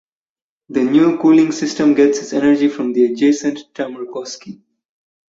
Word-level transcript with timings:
The 0.69 0.81
new 0.83 1.19
cooling 1.19 1.51
system 1.51 1.93
gets 1.93 2.17
its 2.17 2.33
energy 2.33 2.69
from 2.69 2.91
the 2.93 3.05
adjacent 3.05 3.59
Tammerkoski. 3.75 4.63